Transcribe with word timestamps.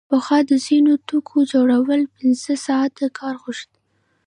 پخوا 0.09 0.39
د 0.49 0.51
ځینو 0.65 0.93
توکو 1.07 1.37
جوړول 1.53 2.01
پنځه 2.17 2.53
ساعته 2.65 3.05
کار 3.19 3.35
غوښت 3.43 3.71